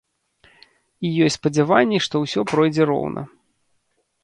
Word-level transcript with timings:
І 1.09 1.11
ёсць 1.25 1.37
спадзяванні, 1.41 1.99
што 2.07 2.15
ўсё 2.25 2.41
пройдзе 2.55 2.83
роўна. 2.93 3.21